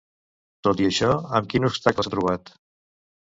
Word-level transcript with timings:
Tot 0.67 0.79
i 0.85 0.87
això, 0.87 1.09
amb 1.41 1.51
quin 1.51 1.67
obstacle 1.69 2.07
s'ha 2.09 2.15
trobat? 2.15 2.51